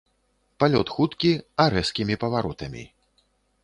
Палёт 0.63 0.87
хуткі 0.95 1.31
а 1.65 1.69
рэзкімі 1.77 2.21
паваротамі. 2.25 2.83